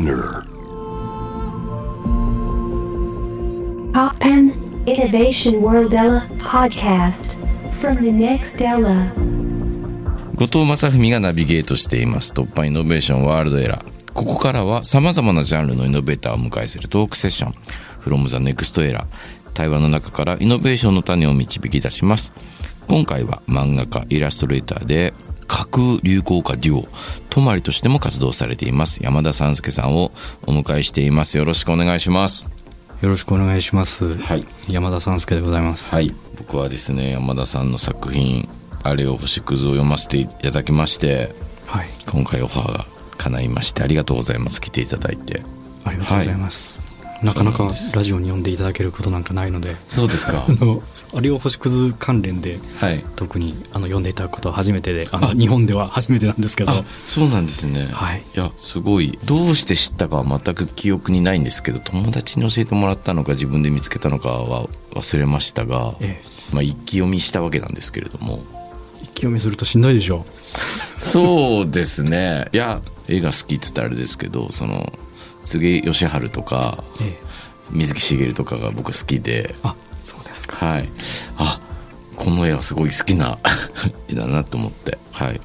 [0.00, 0.46] Spinner.
[3.92, 4.52] Pop Pen
[4.86, 7.36] Innovation World Ella podcast
[7.80, 9.12] from the next Ella.
[10.36, 12.32] 後藤正文がナビゲートしています。
[12.32, 17.54] 突破イノベーションワールドエラーここからは様々なジャンルのイノベーターを迎えするトークセッション。
[18.00, 19.04] From the next era
[19.52, 22.32] 対話の中からイノベーションの種を導き出します。
[22.88, 25.12] 今回は漫画家イラストレーターで
[25.50, 26.88] 架空流行歌デュオ
[27.28, 29.02] 泊まりとしても活動されています。
[29.02, 30.12] 山田三介さんを
[30.46, 31.38] お迎えしています。
[31.38, 32.48] よろしくお願いします。
[33.02, 34.16] よろしくお願いします。
[34.16, 34.44] はい。
[34.68, 35.92] 山田三介でございます。
[35.92, 36.14] はい。
[36.38, 38.48] 僕はですね山田さんの作品
[38.84, 41.34] 「あれを星屑」を読ませていただきまして
[41.66, 41.88] はい。
[42.08, 42.86] 今回オファーが
[43.18, 44.60] 叶いましてありがとうございます。
[44.60, 45.42] 来ていただいて。
[45.84, 46.80] ありがとうございます。
[47.24, 50.46] なかなかラジオに呼んでいただけることなんかないので、そうですか
[51.12, 53.02] あれを星屑関連で、はい。
[53.16, 57.86] 特にあの呼んでいただくことは初めてで、あの日本では初めてなんですけど、あそうなんですね。
[57.86, 58.20] はい。
[58.20, 59.18] いやすごい。
[59.24, 66.20] どうして知ったかは全く記憶にないんですけど友達に教えてもらったのか自分で見つけたのかは忘れましたが、え
[66.52, 68.42] まあ、一気読みしたわけなんですけれども。
[69.02, 70.24] 一気読みするとしんどいでしょ
[70.96, 72.48] そうですね。
[72.52, 74.92] いや絵が好きって言ったらあれですけどその
[75.44, 77.02] 柘義治とかう。
[77.02, 77.30] ええ。
[77.72, 79.54] 水木しげるとかが僕好きで。
[79.62, 80.64] あ、そうですか。
[80.64, 80.88] はい。
[81.38, 81.60] あ
[82.16, 83.38] この絵はすごい好きな
[84.08, 84.98] 絵だなと思って。
[85.12, 85.40] はい。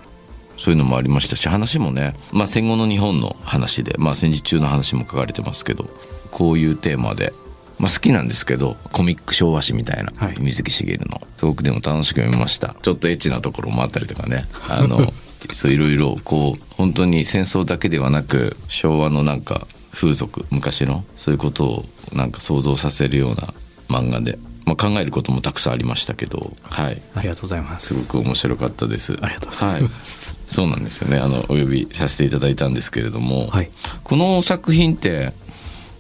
[0.58, 5.86] そういうのもありましたし話もね、まあ、戦後の日本の話で、まあ、戦時中の話も書かれてますけど
[6.32, 7.34] こういうテーマで、
[7.78, 10.36] まあ、好きなんですけどコミック昭和史みたいな、はい。
[10.40, 11.22] 水木しげるの。
[11.38, 12.76] すごくでも楽しく読みました。
[12.82, 14.48] ちょっとエッチなところもあったりとかね。
[14.70, 15.14] あの
[15.54, 23.54] そういろいろこう本当に戦争だけではなく昭和のなんか風俗昔のそういうことをなんか想像させるような
[23.90, 26.56] 漫画で、まあ、考えることもたくさんありましたけど。
[26.64, 27.02] はい。
[27.16, 27.94] ありがとうございます。
[28.06, 28.12] す。
[28.14, 29.18] ごく面白かったです。
[29.22, 30.32] ありがとうございます。
[30.32, 31.18] はい、そうなんですよね。
[31.18, 33.70] あのお呼びさせていただいたんですけれども、はい。
[34.04, 35.34] この作品って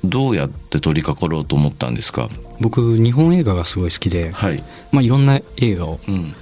[0.03, 2.29] どうやって取り掛かろうと思ったんですか？
[2.59, 4.63] 僕、日本映画がすごい好きで、はい。
[4.91, 6.33] まあいろんな映画をうん。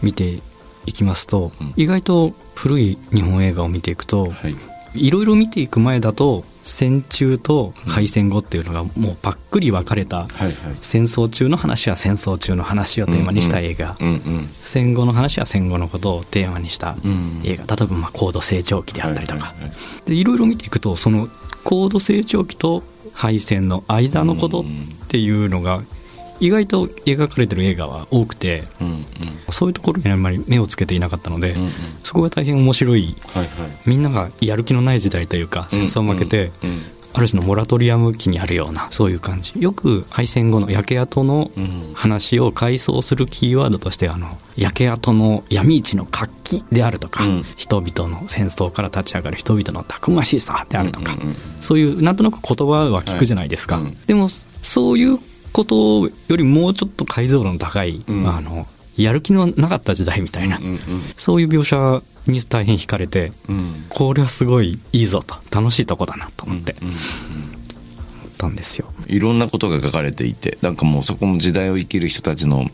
[0.00, 0.38] 見て
[0.86, 1.72] いきますと、うん。
[1.76, 4.56] 意外と古い日本映画を見ていくと、はい。
[4.94, 10.26] いろいろ見ていく前だと戦中と敗戦後っていうのがもうパックリ分かれた、
[10.80, 13.96] 戦争中の話は戦争中の話をテーマにした映画、
[14.52, 17.40] 戦後の話は戦後のことをテーマにしたうん。
[17.44, 19.54] 映画、例えばまあ高度成長期であったりとか、
[20.06, 21.28] いろいろ見ていくとその
[21.64, 22.82] 高度成長期と
[23.14, 24.64] 敗戦の間のことっ
[25.08, 25.80] ていうのが
[26.40, 29.04] 意外と描かれてる映画は多くてうんうん。
[29.50, 31.70] そういうところにあんまり目をつけていなかったので、うんうん。
[32.02, 33.16] そこが大変面白い。
[33.34, 33.70] はいはい。
[33.86, 36.78] みんながやる気のない時代というか戦争を負けて、うんうん。
[37.14, 39.54] ある種のモラトリアム期にあるようなそういう感じ。
[39.58, 47.42] よく敗戦後の焼け跡のうん話を回想するキーワードとしてあの焼け跡の闇市の活気であるとか、うん。
[47.56, 51.36] 人々の戦争から立ち上がる人々のたくましさであるとか、うんうんうん。
[51.60, 53.84] そういうなんとなく言葉は聞くじゃないですか、はい。
[53.84, 53.96] うん。
[54.06, 55.18] でもそういう
[55.58, 58.22] ことよりもうちょっと解像度の高い、うん。
[58.22, 58.64] まあ、あの
[58.96, 60.78] やる気のなかった時代みたいな、うんうん
[61.16, 63.84] そういう描写に大変惹かれて、うん。
[63.88, 66.94] これはすごいいいぞと楽しいとこだなと思ってうんうん。
[66.94, 67.00] 思っ
[68.36, 68.92] たんですよ。
[69.06, 72.66] いろんなことが書かれていてなんかもうそこも時代を生きる人たちの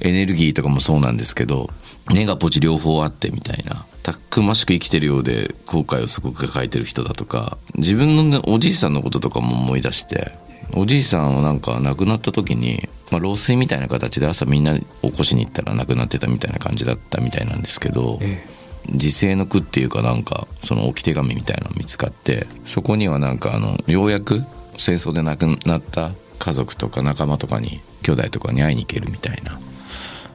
[0.00, 1.70] エネルギーとかもそうなんですけど
[2.12, 10.32] 根がポチ両方あってみたいなたくましく生きてるようで後悔をすごく抱えてる人だとか自分の、ね、おじいさんのこととかも思い出して
[10.74, 18.42] おじいさんはなんか亡くなった時に、まあ、老衰みたいな形で朝みんな起こしに行ったら亡くなってたみたいな感じだったみたいなんですけど、え
[18.86, 24.40] 時世の句っていうかなんかその置き手紙みたいなの見つかってそこにはなんかあのようやく
[24.76, 29.58] 戦争で亡くなった家族とか仲間とかに兄弟とかに会いに行けるみたいな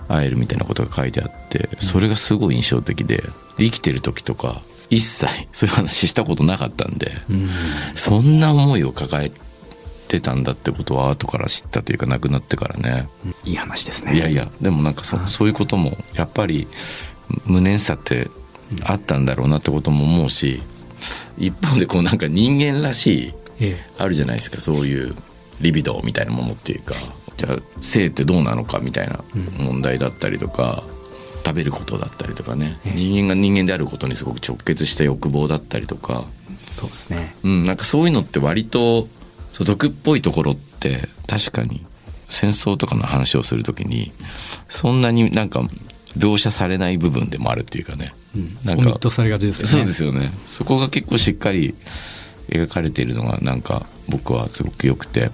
[0.08, 3.22] 会えるみたいなことが書いてあってそれがすごい印象的で
[3.58, 7.12] 生きてる時とか一切そういう話したことなかったんで、
[7.94, 9.32] そんな思いを抱え
[10.08, 13.08] てたんだってことは後から知ったというか亡くなってからね。
[13.46, 14.16] いい話ですね。
[14.16, 16.68] いやいやでもなんかそそういうこともやっぱり
[17.46, 18.30] 無念さって
[18.84, 20.62] あったんだろうなってことも思うし
[21.38, 25.16] 一方でこうなんか人間らしいえあるじゃないですかそういう
[25.62, 26.94] リビドーみたいなものっていうか。
[27.38, 29.20] じゃあ性ってどうなのかみたいな
[29.60, 30.84] 問題だったりとか、
[31.46, 32.80] 食べることだったりとかね。
[32.96, 36.26] 人間が人間であることにすごく直結した欲望だったりとか、
[36.70, 37.36] えそうですね。
[37.44, 39.08] うん、なんかそういうのって割と
[39.50, 41.86] そう毒っぽいところって確かに
[42.30, 44.12] 戦争とかの話をするときに
[44.68, 45.62] そんなになんか
[46.18, 48.12] 描写されない部分でもあるっていうかね、
[48.66, 49.72] なんかオミットされがちですよね。
[49.72, 50.32] そうですよね。
[50.46, 51.74] そこが結構しっかり
[52.50, 55.30] 描かれているのがなんか僕はすごく良くて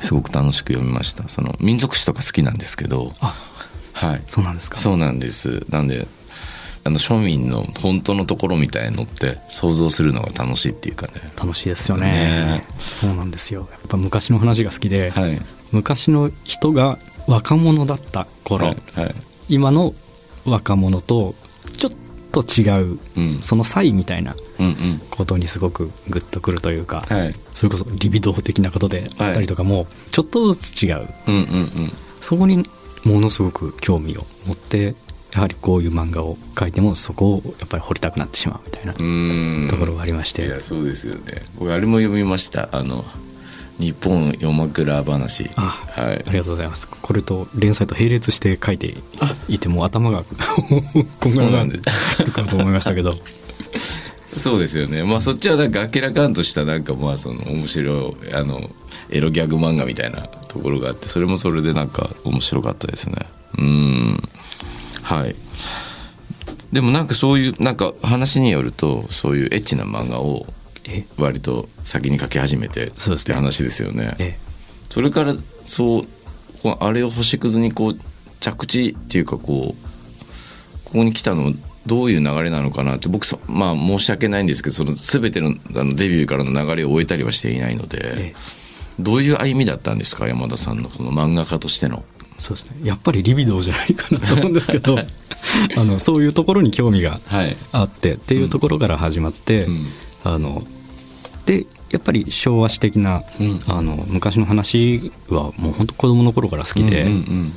[0.00, 1.28] すごく楽しく読みました。
[1.28, 3.12] その民族史とか好きなんですけど。
[3.20, 3.34] あ
[3.92, 4.22] はい。
[4.26, 4.78] そうなんですか。
[4.78, 5.64] そうなんです。
[5.68, 6.06] なんで
[6.84, 11.14] あの庶民の本当のところみたいのって想像するのが楽しいっていうかね。
[11.38, 12.10] 楽しいですよね。
[12.10, 12.64] ね。
[12.78, 13.68] そうなんですよ。
[13.70, 15.38] やっぱ昔の話が好きで、はい。
[15.70, 16.98] 昔の人が
[17.28, 18.76] 若者だった頃、はい。
[19.00, 19.14] はい。
[19.48, 19.94] 今の
[20.44, 21.34] 若者と
[21.76, 21.92] ちょっ
[22.32, 23.34] と違う、うん。
[23.42, 24.74] その差異みたいなうんうん。
[25.10, 27.34] ことにすごくグッとくるというか、はい。
[27.52, 31.08] それこそリビドー的なことであったりとかもちょっとずつ違う。
[31.28, 31.92] うんうんうん。
[32.20, 32.64] そこに
[33.04, 34.94] ものすごく興味を持って
[35.32, 40.46] やはりこういう漫画を描いてもそこをやっぱり掘りたくなってしまうみたいなところがありまして。
[40.46, 41.42] いやそうですよね。
[41.58, 42.68] 僕あれも読みました。
[42.72, 43.04] あの
[43.78, 45.50] 日本夜枕話。
[45.56, 46.24] あ、はい。
[46.26, 46.86] ありがとうございます。
[46.86, 48.94] これと連載と並列して書いて
[49.48, 50.22] いてもう頭が
[51.20, 51.80] こんがらがる
[52.32, 53.16] かと思いましたけど。
[54.36, 55.02] そうですよね。
[55.02, 58.70] まあそっちはなんか明らかんとしたなんかまあその面白いあの
[59.10, 63.16] エロギャグ漫画みたいなところがあってそれもそれでなんか面白かったですね。
[63.58, 64.22] うん
[65.12, 65.34] はい。
[66.72, 70.46] でもなんかそういうなんか話によるとそういうエッチな漫画を
[70.88, 71.04] え？
[71.18, 72.90] 割と先に描き始めてっ
[73.24, 74.16] て話ですよね。
[74.18, 74.38] え
[74.88, 76.06] それからそう
[76.80, 77.96] あれを星屑にこう
[78.40, 81.52] 着地っていうかこうここに来たの
[81.86, 88.32] どういう流れなのかなって僕そまあ申し訳ないんですけどその全てのあのデビューからの流れを終えたりはしていないので、え。
[88.98, 92.04] どういう歩みだったんですか山田さんのその漫画家としての。
[92.38, 92.76] そうですね。
[92.84, 94.96] やっぱりリビドーじゃないかなと思うんですけど
[95.76, 97.56] あのそういうところに興味がはい。
[97.72, 99.86] あってっていうところから始まって、うん。
[100.24, 100.64] あの
[101.46, 103.60] でやっぱり昭和史的な、うん。
[103.66, 107.52] あの昔の話はもう本当子供の頃から好きで、うんうんうん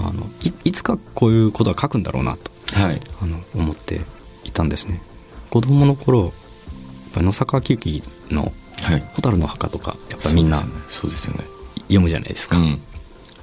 [0.00, 3.00] あのいいつかこういうことは書くんだろうなとはい。
[3.22, 4.00] あの思って
[4.44, 5.00] いたんですね。
[5.50, 6.32] 子供の頃やっ
[7.12, 8.50] ぱり野坂喜劇の
[8.82, 11.44] はい「蛍の墓」とかやっぱみんなそうですよね。
[11.82, 12.80] 読むじゃないですか、うん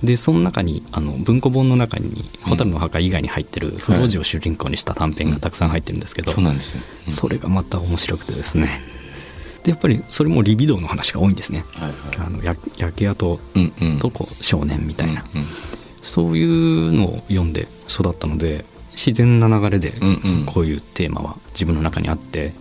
[0.04, 7.13] でその中にあの文庫本の中に「蛍の墓」以外に入ってる不老寺を主人公にした短編がたくさん入ってるんですけど、そうなんですね、うん。
[7.13, 8.81] それがまた面白くてですね。
[9.63, 12.28] でやっぱりそれもリビドーの話が多いんですね、はいはい。
[12.28, 13.40] あのや焼け跡
[14.00, 15.48] とこう少年みたいな、うんうん。
[16.01, 18.63] そういうのを読んで育ったので
[18.94, 19.94] 自然な流れで
[20.46, 22.54] こういうテーマは自分の中にあって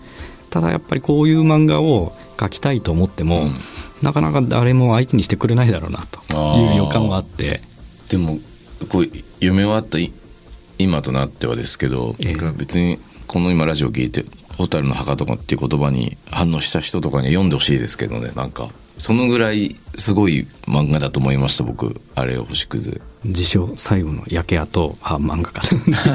[0.51, 3.55] ただやっぱりこういう漫画を描きたいと思っても、うん
[4.03, 5.99] なかなか誰も相手にしてくれないだろうな
[6.29, 7.61] という予感はあって。
[8.11, 8.39] でも
[8.89, 9.09] こう
[9.41, 10.13] 夢はあったい
[10.79, 12.53] 今となってはですけど、ええ。
[12.57, 14.25] 別にこの今ラジオ聞いて
[14.57, 18.31] 「蛍の墓」とかっていう言葉に反応した人とかには読んでほしいですけどね。
[18.35, 22.01] なんかそのぐらいすごい漫画だと思いました僕。
[22.15, 23.01] あれを星屑。
[23.25, 25.63] 自称最後の焼け跡派漫画家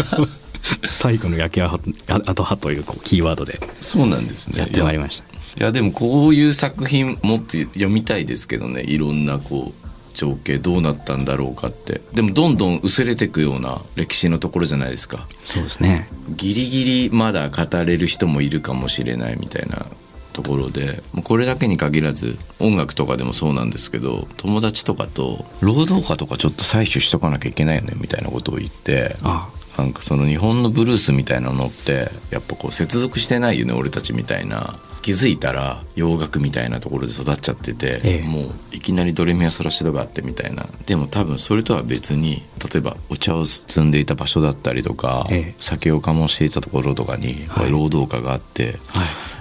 [0.88, 4.60] 最後の焼け跡派というこうキーワードでそうなんですね。
[4.60, 8.82] やってまいりましたいやでもこういう作品もっと読みたいですけどね。
[8.82, 9.84] いろんなこう
[10.16, 12.02] 情景どうなったんだろうかって。
[12.14, 15.28] でもどんどん薄れていくような歴史のところじゃないですか。
[15.44, 16.08] そうですね。
[16.36, 19.86] ギリギリまだ語れる人もいるかもしれないみたいな
[20.34, 21.04] ところで。
[21.24, 29.16] これだけに限らず音楽とかでもそうなんですけど友達とかと労働歌とかちょっと採取しとかなきゃいけないよねみたいなことを言って。
[29.24, 29.50] あ。
[29.78, 38.28] なんかその日本のブルースみたいなのってやっぱこう接続してないよね俺たちみたいな気づいたら洋楽みたいなところで育っちゃってて、ええ。
[38.28, 40.66] もういきなりドレミア・ソラシドがあってみたいな。
[40.86, 42.42] でも多分それとは別に
[42.72, 45.56] 例えばお茶を摘んでいた場所だったりとか、ええ。
[45.60, 47.72] 酒を醸していたところとかにはい。
[47.72, 48.76] 労働歌があって、はい。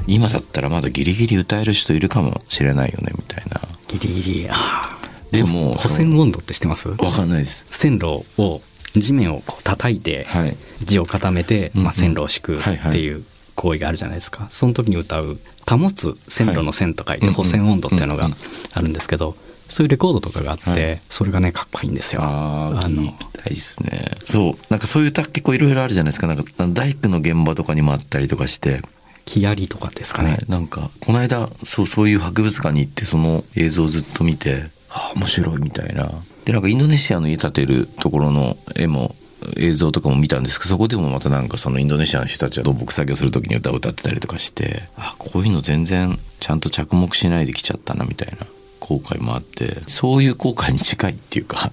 [0.09, 3.61] 今だったらまだギリギリ歌える人いるかもしれないよねみたいな。
[3.87, 4.99] ギリギリああ
[5.31, 6.89] でも補線温度って知ってます？
[6.89, 7.67] わかんないです。
[7.71, 8.61] 線路を
[8.95, 10.57] 地面をこう叩いてはい。
[10.85, 13.15] 地を固めて、まあ、線路を敷くはいはいってい。
[13.15, 18.29] う行為があるじゃないですか、その時に歌う「保つ線路の線」と書いてはい補線温度っていうのが
[18.73, 19.37] あるんですけど
[19.73, 21.01] そういうレコードとかがあって、はい。
[21.09, 22.21] それがねかっこいいんですよ。
[22.23, 23.05] あああの
[23.45, 24.11] ですね。
[24.25, 24.55] そう。
[24.69, 26.27] なんかそういう歌結構いろいろあるじゃないですか。
[26.27, 28.83] なんか大工の現場とかにもあったりとかして。
[29.25, 36.11] 木槍とかですかね、はい、なんかこの間そうそういう博物館に行ってその映像をずっと見てああ面白いみたいな。
[36.45, 39.15] でなんかインドネシアの家建てるところの絵も
[39.57, 48.47] 映像とかも見たんですけどそこでもまたなんかそのインドネシアの人たちは土木作業する時に歌を歌ってたりとかしてあこういうの全然ちゃんと着目しないで来ちゃったなみたいな。
[48.83, 51.71] 後悔もあってそういう後悔に近いっていうか。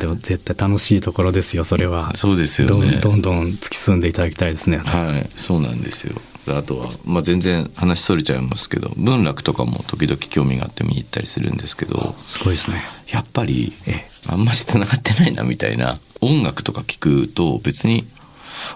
[0.00, 2.16] でも絶対楽しいところですよそれは。
[2.16, 5.30] そうですよどねんどんどん突き進んでいただきたいですね、はい。
[5.36, 6.20] そうなんですよ。
[6.48, 12.82] あとは、まあ、全然話それちゃいますけど文楽とかも時々興味があって見に行ったりするんですけどすごいですね。
[13.12, 14.04] やっぱりええ。
[14.28, 15.98] あんまし繋がってないなみたいな。
[16.20, 18.04] 音楽とか聞くと別に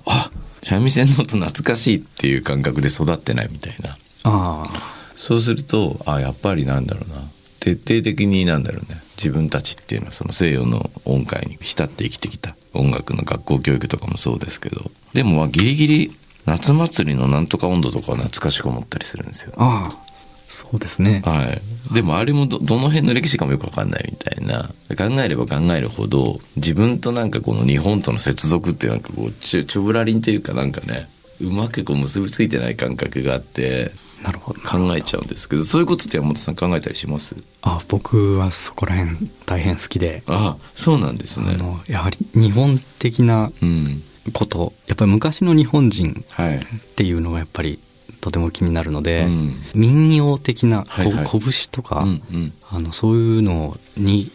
[0.06, 0.30] あ
[0.62, 3.96] 三味線の音懐かしいっていう感覚で育ってないみたいな。
[4.24, 4.94] あ。
[5.16, 7.16] そうするとあやっぱりなんだろうな
[7.64, 9.00] 徹底的になんだろうね。
[9.16, 12.54] 自分たちっていうのはその西洋の音階に浸って生きてきた。
[12.74, 14.90] 音楽の学校教育とかもそうですけど。
[15.14, 19.54] でもまあギリギリ夏祭りのなんとか温度とかは懐かしく思ったりするんですよ。
[19.56, 20.04] ああ
[20.46, 21.22] そうですね。
[21.24, 21.42] は
[21.90, 24.68] い、でもあれもどどの辺の歴史かもよくわかんないみたいな。
[24.94, 31.08] 考えれば考えるほど自分となんかこの日本との接続ってなんかこうちょちょぶらりんというかなんかね
[31.40, 33.90] うまくこう結びついてない感覚があって
[34.24, 34.60] なるほど。
[34.60, 37.36] 考えちゃうんですけどそういうことって山本さん考えたりします？
[37.62, 39.16] あ僕はそこら辺
[39.46, 41.54] 大変好きで、あそうなんですね。
[41.54, 44.02] あのやはり日本的なうん。
[44.32, 46.56] ことやっぱり昔の日本人はい。
[46.56, 46.60] っ
[46.96, 47.78] ていうのがやっぱり
[48.22, 49.52] とても気になるので、うん。
[49.74, 51.26] 民謡的なこ、はいはい。
[51.30, 51.40] 拳
[51.70, 52.52] とか、うんうん。
[52.72, 54.30] あのそういうのに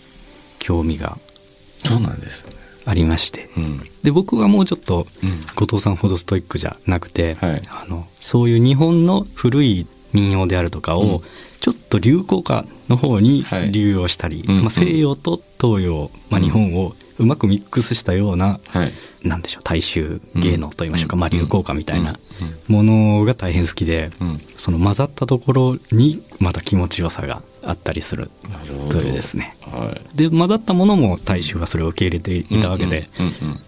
[0.60, 1.18] 興味が。
[1.84, 2.54] そうなんですね
[2.90, 3.50] ありまして。
[3.56, 3.80] うん。
[4.04, 5.30] で僕はもうちょっとうん。
[5.56, 7.62] 後藤さんほどストイックじゃなくて、はい。
[7.70, 11.20] あのそういう日本の古い民謡であるとかを、うん。
[11.60, 13.72] ちょっと流行歌の方にはい。
[13.72, 14.58] 流用したり、うん。
[14.58, 16.46] うんまあ、西洋と東洋、まあ、うん。
[16.46, 16.94] 日本をう
[17.26, 18.92] まくミックスしたような、はい。
[19.28, 21.20] なんでしょう大衆芸能といいましょうか、うん。
[21.20, 22.18] まあ、流行歌みたいな
[22.70, 22.76] うん。
[22.76, 22.84] も
[23.20, 24.38] のが大変好きで、うん。
[24.38, 28.30] その混ざったところにまた気持ちよさがあったりする
[28.90, 29.56] というですね。
[29.62, 30.18] はい。
[30.18, 33.08] で混ざったものも大衆はそれを受け入れていたわけで、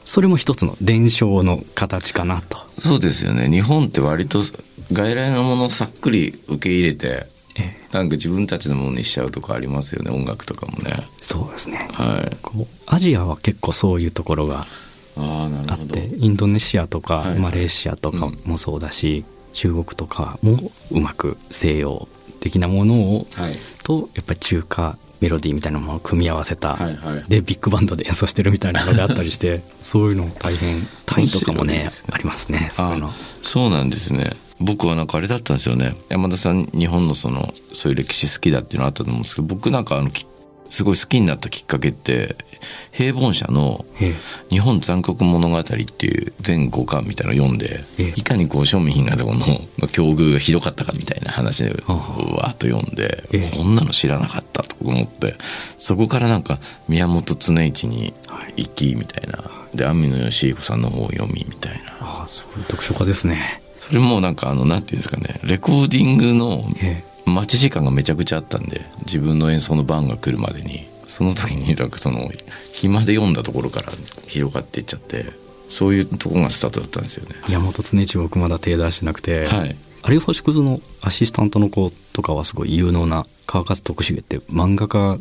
[0.06, 2.58] それも一つの伝承の形かなと。
[2.80, 3.50] そうですよね。
[3.50, 4.42] 日本って割と
[4.94, 7.31] 外来のものをさっくり受け入れてええ
[7.92, 10.96] なんか自分たちのものにしちゃうとかありますよね音楽とかもね。
[11.22, 11.90] そうですね。
[11.92, 12.38] はい。
[12.42, 14.66] こうアジアは結構そういうところが
[15.18, 15.72] ああなるほど。
[15.74, 20.58] あってインドネシアとかはいマレーシアとかもそうだし、中国とかも
[20.92, 22.08] うまく西洋
[22.40, 23.56] 的なものをはい。
[23.84, 27.24] とやっぱり中華メロディーみたいなものを組み合わせた、はいはい。
[27.30, 31.90] でビッグバンドで演奏してるみたいなのがあったりしてそういうの大変タイとかもねね。
[32.12, 33.10] ありますねそういうの。
[33.10, 33.12] あ
[33.44, 34.32] そうなんですね
[34.62, 35.94] 僕はなんかあれだったんですよね。
[36.10, 40.26] 山田さん日本のそのそういう歴史好きだっていうのあったと思うんですけど僕なんかあのき
[40.72, 42.38] すごい好きになったきっかけって
[42.94, 44.14] 平凡社のええ
[44.50, 45.76] 「日本残酷物語」って
[46.06, 48.14] いう全5巻みたいなのを読んでええ。
[48.16, 49.40] いかにこう庶民がこの
[49.80, 53.58] の境遇がひどかったかみたいな話でうはわーっと読んでええ。
[53.58, 55.36] こんなの知らなかったと思って
[55.78, 58.14] そこからなんか宮本常一に
[58.56, 59.40] 行きみたいな。
[59.76, 61.94] で網野義彦さんの方を読みみたいな。
[62.02, 70.92] ああそういう読書家ですねそれもなんかあのなんていうんですかねレコーディングのえ待ち時間がめちゃくちゃあったんで自分の演奏の番が来るまでに。
[71.12, 72.32] その時になんかその
[72.72, 73.92] 暇で読んだところから
[74.28, 75.26] 広がっていっちゃって
[75.70, 77.36] そういうとこがスタートだったんですよね。
[77.50, 79.76] え山本常一僕まだ手出してなくて、はい。
[80.08, 85.18] 有吉星屑のアシスタントの子とかはすごい有能な川勝徳重って漫画家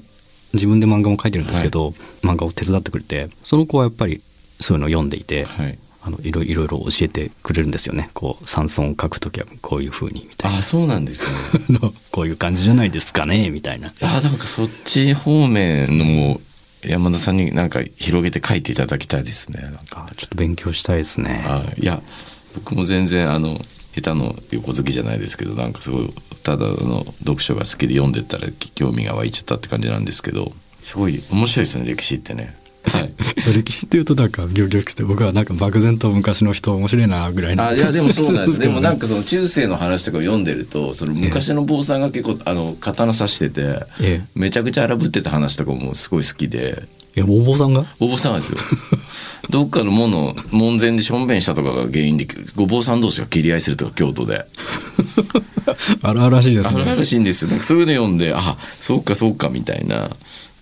[0.52, 1.88] 自分で漫画も描いてるんですけど、
[2.23, 4.21] 漫画を手伝ってくれてその子はやっぱり
[4.61, 8.11] そういうのを読んでいて、はいあのいろいろいろ教えてくれるんですよね。
[8.14, 11.78] こう山村を書く時はこういう風にみたいあそうなんですね。
[12.11, 13.92] こういう感じじゃないですかねみたいな。
[14.00, 16.40] あなんかそっち方面のも
[16.83, 20.09] 山田さんになんか広げて書いていただきたいですねなんか。
[20.11, 21.42] あちょっと勉強したいですね。
[21.45, 22.02] はいいや
[22.54, 23.61] 僕も全然あの
[23.95, 30.52] 下手の横好きじゃないですけどなんかすごいただの読書が好きで読んでったら興味が湧いちゃったって感じなんですけど
[30.83, 33.12] すごい面白いですね歴史ってねはい。
[33.54, 38.58] 歴史っていうとなんかギョギョして僕はなんか漠然と昔の人面白いなぐらいのあいやでもそうなんです。
[38.60, 43.60] でもなんかその中世の話とかを読んでるとその昔の坊さんが結構あの刀刺してて
[44.00, 44.22] ええ。
[44.34, 46.82] めちゃくちゃ荒ぶってた話とかもすごい好きで。
[47.16, 47.84] えお坊さんが？
[47.99, 48.58] お坊さんはですよ。
[49.50, 54.46] どっかの門の門前でしょんべんしたとかが原因でご坊さん同士が切り合いするとか京都で。
[56.02, 56.82] あるあるらしいですね。
[56.82, 57.60] あるらしいんですよね。
[57.62, 60.10] そういうの読んであそうかそうかみたいな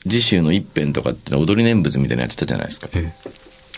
[0.08, 2.88] 次週の一編とかって踊り念仏みたいなのやってたじゃないですか。
[2.94, 3.12] え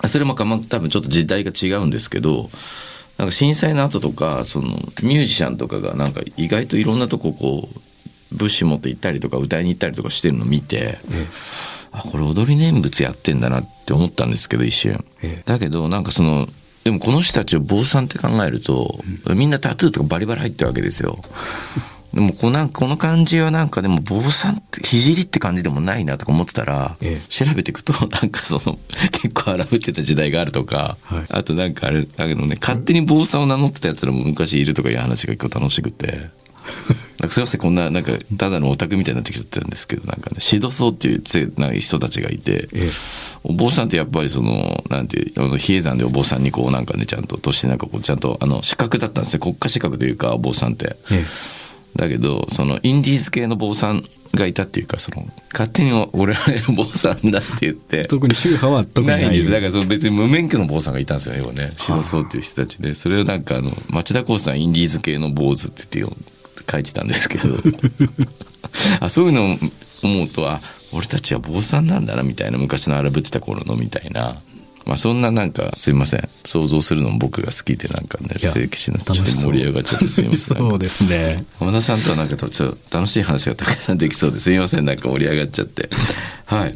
[0.09, 2.49] それもかま多分ちょっと時代が違うんですけど
[3.19, 10.99] なんか震災の後とかそのミュージシャンとかがなんか意外といろんなとここう物資持って行ったりとか歌いに行ったりとかしてるの見て、
[11.93, 15.43] あこれ踊り念仏やってんだなって思ったんですけど一瞬、ええ。
[15.45, 16.47] だけどなんかその
[16.85, 18.99] でもこの人たちを坊さんって考えると、
[19.35, 21.19] みんなタトゥーとかバリバリ入ってるわけですよ。
[22.21, 28.79] でもこうなんかこの感じはなんかでも坊さんって聖って感じでもないなとか思ってたら、ええ調べていくと なんかその
[29.11, 36.29] 結構荒ぶってた時代があるとか、はいあとなんかあれだけどね勝手に坊さんを名乗ってたやつらも昔いるとかいう話が結構楽しくて。
[37.21, 42.91] なんかすいませんこんななんかただのオタクみたいになってきちゃってるんですけどなんかねシドソーっていうつなんか人たちがいて、ええ
[43.43, 50.97] お坊さんってやっぱりそのなんていうあの比叡山でお坊さんにこうなんかねちゃんととしてなんかこうちゃんとあの資格だったんですよ国家資格というかお坊さんって。
[51.11, 51.25] え
[51.97, 54.03] だけどそのインディーズ系の坊さん
[54.35, 58.07] がいたっていうかその勝手に俺は坊さんだって言って。
[58.07, 59.29] 特に宗派は特にない。
[59.29, 59.51] んです。
[59.51, 62.95] だからその別に無免許の坊さんがいたんですよね要はね白そうっていう人たちで。
[62.95, 66.17] それをなんかあの町田光さんインディーズ系の坊主って言って
[66.71, 67.57] 書いてたんですけど。
[69.01, 69.57] あそういうのを
[70.05, 70.61] 思うとあ
[70.93, 74.37] 俺たちは坊さんなんだなみたいな昔の荒ぶってた頃のみたいな
[74.91, 76.29] まあそんななんかすいません。
[76.45, 80.57] 想像するのも僕が好きでなんかね聖騎士のちょっと盛り上がっちゃってすいません。
[80.59, 81.45] そうですね。
[81.61, 84.85] 山田さんとはなんかちょっと楽しい話がたくさんできそうですいません。
[84.85, 85.89] なんか盛り上がっちゃって。
[86.47, 86.75] はい。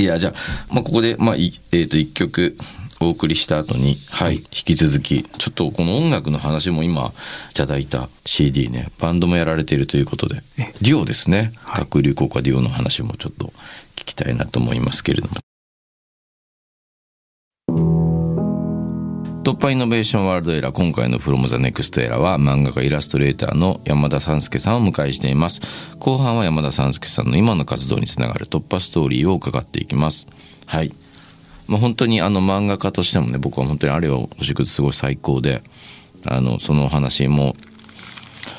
[0.00, 2.56] いやじゃあ、まあ、ここで、まあいえー、と1曲
[3.00, 7.12] お送りした後に、はい、引き続きちょっとこの音楽の話も今
[7.52, 10.72] いただいた CD ねバンドもやられているということでえ。
[10.82, 11.52] デュオですね。
[11.62, 11.84] はい。
[11.84, 13.52] 各流行歌デュオの話もちょっと
[13.94, 15.36] 聞きたいなと思いますけれども
[19.42, 25.62] 突破イノベーションワールドエラー今回の From the Next Era は漫画家イラストレーターの山田三介さんをお迎えしています。
[25.98, 30.28] 後半は山田三介さんの今の活動につながる突破ストーリーを伺っていきます。
[30.66, 30.92] はい。
[31.66, 35.60] まあ、本当にあの漫画家としてもね僕は本当にあれは星屑すごい最高で
[36.24, 37.56] あのそのお話も、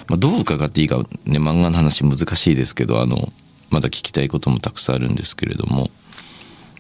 [0.10, 3.30] まあ、どう伺っていいかね漫画の話難しいですけどあの
[3.70, 5.90] まだ聞きたいこともたくさんあるんですけれども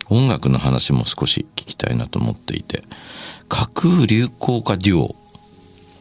[0.09, 2.83] 音楽の話も少し聞きたいなと思っていて
[3.49, 5.15] 架空流行歌デュオ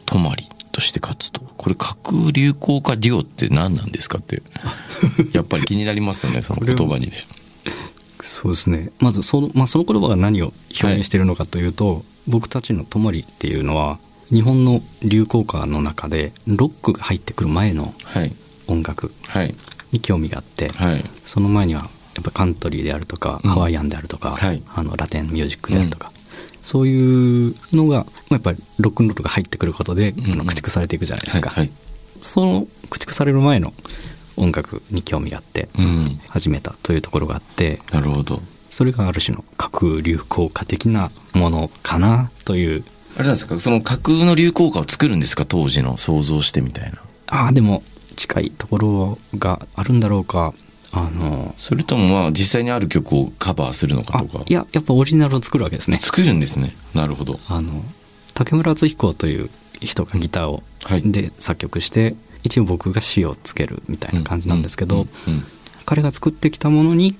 [0.05, 1.41] 泊まりとして活動。
[1.57, 4.41] これ架空流行歌デュオって何なんですかって
[5.33, 7.13] やっぱり気になりますよねその言葉にね。
[8.21, 8.89] そうですね。
[8.99, 18.33] まずその,、まあ、その言葉が何を表現しているのかというと、僕たちの「ともり」っていうのは日本の流行歌の中でロックが入ってくる前のはい。
[18.67, 19.53] 音楽はい。
[19.91, 21.03] に興味があって、はい。
[21.25, 21.81] その前には
[22.15, 23.51] やっぱカントリーであるとか、うん。
[23.51, 24.63] ハワイアンであるとか、はい。
[24.73, 26.12] あのラテンミュージックであるとか、
[26.63, 30.31] そういうのがまあやっぱりロックンロールが入ってくることで、んうん。
[30.33, 31.69] あの駆逐されていくじゃないですか、はい
[32.21, 33.73] その駆逐される前の
[34.37, 36.05] 音楽に興味があってうん。
[36.29, 38.39] 始めたというところがあってなるほど。
[38.69, 42.83] それがある種の架空流行歌的なものかなという。
[43.15, 43.59] あれなんですか？
[43.59, 45.45] その架空の流行歌を作るんですか？
[45.45, 46.97] 当時の想像してみたいな。
[47.27, 47.83] ああでも
[48.15, 50.53] 近いところがあるんだろうか
[50.95, 54.43] あのそれともまあ実際にある曲をカバーするのかあとか。
[54.47, 55.97] いややっぱオリジナルを作るわけですね。
[55.97, 56.75] 作るんですね。
[56.93, 57.39] なるほど。
[57.49, 57.71] あの
[58.33, 59.49] 竹村敦彦という
[59.81, 61.11] 人がギターを、はい。
[61.11, 65.07] で作曲して一応僕が詞をつけるみたいな感じなんですけど、
[65.85, 67.15] 彼が作ってきたものに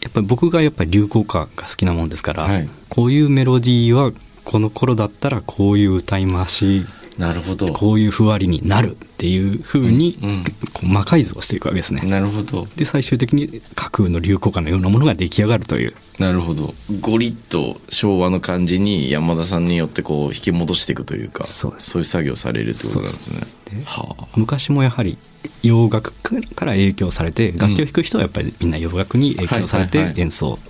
[0.00, 2.68] やっぱり僕がやっぱり流行歌が好きなもんですから、はい。
[2.88, 4.12] こういうメロディーは
[4.44, 6.86] この頃だったらこういう歌い回し
[7.18, 7.72] なるほど。
[7.72, 10.16] こういうふわりになるっていうふうに、
[10.84, 12.02] 魔改造していくわけですね。
[12.02, 12.68] なるほど。
[12.76, 15.94] で最終的に架空の流行歌のようなものが出来上がるという。
[16.20, 16.72] なるほど。
[17.00, 21.98] ゴリッと昭和の感じに山田さんによってこう引き戻していくというかそうです。
[21.98, 23.40] いう作業されるってことなんですね。
[23.82, 23.90] す。
[23.90, 24.26] はあ。
[24.36, 25.18] 昔もやはり
[25.64, 26.12] 洋楽
[26.54, 30.60] から影響されて楽器を弾く人はやっぱりみんな洋楽に影響されて演奏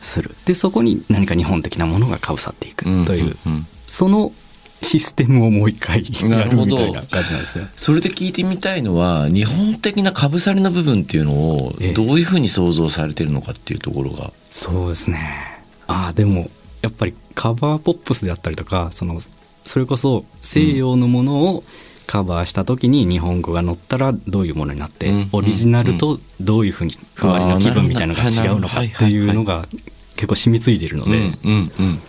[0.00, 0.30] する。
[0.44, 3.02] でそこに何か日本的なものがかぶさっていくう。
[3.02, 3.36] んという
[3.88, 4.30] その
[4.84, 7.66] システムをもう一回やなるみたいな感じなんですよ。
[7.74, 11.92] それで聞いてみたいのは日本的なかぶさりの部分っていうのをええ。
[11.92, 14.32] どういうふうに想像されてるのかっていうところが。
[14.50, 15.18] そうですね。
[15.86, 16.48] ああでも
[16.82, 19.18] やっぱりカバーポップスであったりとかその
[19.64, 21.64] それこそ西洋のものを
[22.06, 25.28] カバーした時に日本語が載ったらどういうものになって、うん。
[25.32, 29.66] オリジナルとどういうふうにふわりの気分みたいなのが違うのかっていうのが
[30.16, 32.00] 結構染みついているので、うんうんうん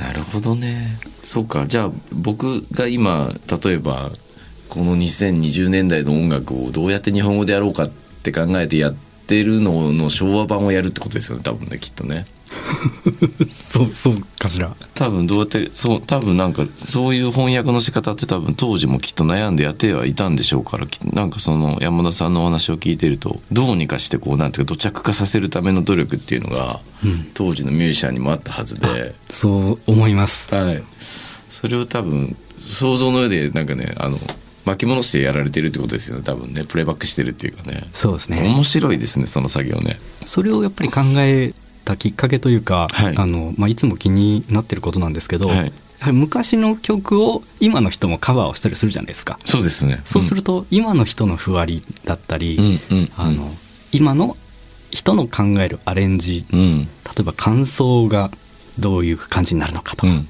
[0.00, 0.98] なるほどね。
[1.22, 1.66] そうか。
[1.66, 3.30] じゃあ僕が今
[3.64, 4.10] 例えば
[4.68, 7.88] この2020年代の音楽をどうやって日本語でやろうかっ
[8.22, 8.94] て考えてやっ
[9.26, 12.24] てるのの昭和版をやるってことですよね多分ねきっとね。
[13.48, 14.74] そう そうかしら。
[14.94, 29.14] 多分どうやってそう多分なんかそういう翻訳の仕方って多分当時もきっと悩んでやってはいたんでしょうからきなんかその山田さんのお話を聞いてるとどうにかしてこうなんていうか土着化させるための努力っていうのが、うん当時のミュージシャンにもあったはずで。
[29.28, 30.82] そう思いますはい、
[31.48, 34.18] それを多分想像の上でなんかねあの
[34.66, 36.62] 巻き戻してやられてるってことですよね多分ね。
[36.68, 37.84] プレイバックしてるっていうかね。
[37.92, 38.40] そうですね。
[38.42, 39.98] 面白いですねその作業ね。
[40.24, 41.52] それをやっぱり考え
[41.84, 43.16] たきっかけというか、はい。
[43.16, 45.56] あのまあ、いつも気になってることなんですけど、はい。
[45.56, 45.62] や
[46.06, 49.38] はり昔の曲を今の人もカバーをしたりするじゃないですか。
[49.44, 50.00] そうですね。
[50.04, 53.08] そうすると今の人のふわりだったり、うんうんうん。
[53.16, 53.50] あの
[53.92, 54.36] 今の
[54.90, 56.78] 人の考えるアレンジうん。
[56.80, 56.86] 例
[57.20, 58.30] えば感想が
[58.78, 60.26] どういう感じになるのかとか、うん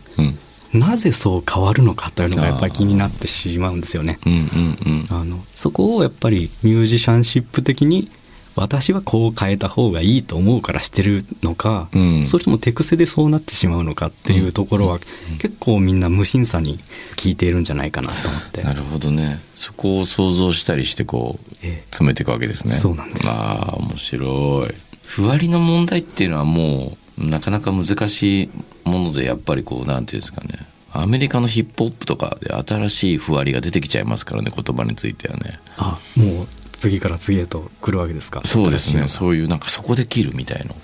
[0.75, 0.81] うん。
[0.81, 4.19] なぜそう変わるのかというのがやっぱり気になってしまうんですよね。
[4.25, 5.21] うんうんうん。
[5.21, 8.09] あのそこをやっぱりミュージシャンシップ的に
[8.57, 12.25] 私はこう変えた方がいいと思うからしてるのか、うん。
[12.25, 14.99] それとも手癖でそうなってしまうのかっていうところは、
[15.41, 16.79] 結構みんな無審査に
[17.17, 18.63] 聞いているんじゃないかなと思って。
[18.63, 19.39] なるほどね。
[19.55, 21.83] そこを想像したりしてこうええ。
[21.91, 22.73] 詰めていくわけですね。
[22.73, 23.29] そうなんです。
[23.29, 24.75] ああ面白い。
[25.05, 28.51] ふわりの問題っていうのはもうなかなか難しい
[28.85, 30.67] ものでやっぱりこうなんていうんですかね。
[30.93, 35.61] アメリカのヒップホップとかで新しいふわりが出てきちゃいますからね言葉についてはね。
[35.77, 36.47] あもう
[36.81, 38.41] 次から次へと来るわけですか？
[38.45, 39.07] そうですね。
[39.07, 40.75] そういうなんかそこで切るみたいな。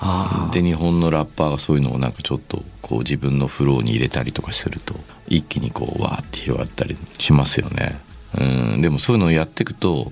[0.00, 4.94] あで日本のラッパーがそういうのをなんかちょっとこう自分のフローに入れたりとかすると
[5.28, 7.96] 一気にこうわーって広がったりしますよね。
[8.38, 8.82] うん。
[8.82, 10.10] でもそういうのをやっていくと、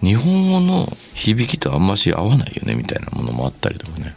[0.00, 4.14] 日本語の響きとあんまし合わないよねみたいなものもあったりとかね。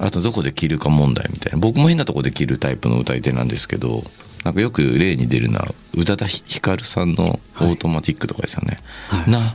[0.00, 1.58] あとどこで切るか問題みたいな。
[1.58, 4.02] 僕も変なとこで切るタイプの歌い手なんですけど
[4.44, 8.78] なんかよく例に出るのは宇多田ヒカルさんの「オートマティック」とかですよね。
[9.08, 9.30] はい。
[9.30, 9.54] な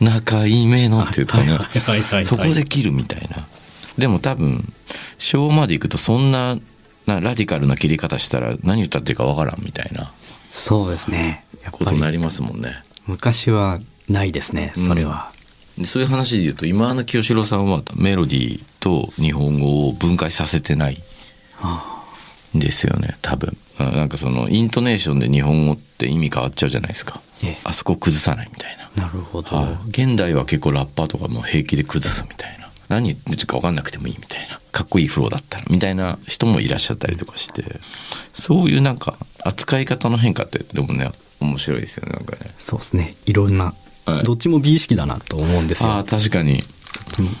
[0.00, 1.58] 仲いいめのっていうとかね。
[2.24, 3.46] そこで切るみたいな。
[3.98, 4.72] でも多分
[5.18, 6.56] 昭和まで行くとそんな
[7.06, 10.10] なラディカルな切り方したら何歌ってるかわからんみたいな。
[10.50, 11.44] そうですね。
[11.70, 12.72] ことになりますもんね。
[13.06, 15.30] 昔はないですねそれは、
[15.78, 21.02] でそういう話で言うと今の清志郎さんはメロディーと日本語を分解させてない
[22.54, 23.50] ですよね多分。
[23.50, 27.20] あなんかそのイントネーションで日本語って意味変わっちゃうじゃないですか。
[27.42, 27.56] ええ。
[27.64, 28.84] あそこを崩さないみたいな。
[28.96, 32.68] あなるほど、はい、現代は結構ラッパーとかも平気で崩すみたいな。
[32.88, 34.60] 何言ってるか分かんなくてもいいみたいな。
[34.70, 37.64] かっこいいフローだったらみたいな人もいらっしゃったりとかして。
[38.32, 41.10] そういうなんか扱い方の変化ってでもね
[41.40, 42.50] 面白いですよねなんかね。
[42.58, 43.14] そうですね。
[43.26, 43.72] いろんな、
[44.06, 44.24] はい。
[44.24, 45.90] どっちも美意識だなと思うんですよ。
[45.90, 46.62] ああ確かに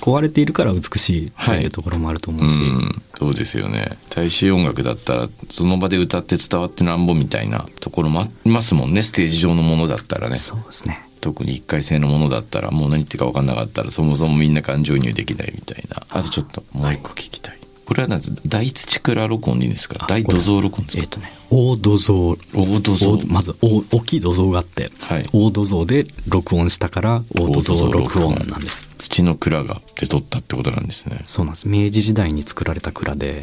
[0.00, 3.88] 壊れているから美しいとはいいうところもあると思ううし、んそうですよね。
[4.10, 9.02] 大衆音楽だったらその場で歌って伝わってなんぼみたいなところもありますもんね。
[9.02, 10.36] ステージ上のものだったらね。
[10.36, 11.00] そうですね。
[11.20, 16.02] 特に一回性のものだったらもう何言ってるか分かんなかったらそもそもみんな感情移入できないみたいな。
[16.10, 20.06] あとちょっともう一個聞きたい、これはなんです大土倉録音でいいんですか？
[20.06, 21.02] 大土蔵録音ですか？
[21.02, 22.36] えっ、とね大土蔵。
[22.52, 23.12] 大土蔵。
[23.12, 25.24] 大まず大大きい土蔵があって、はい。
[25.32, 31.20] 大土蔵で録音したから大土蔵録音なんです土の蔵がで撮ったってことなんですね。
[31.26, 31.68] そうなんです。
[31.68, 33.42] 明治時代に作られた蔵で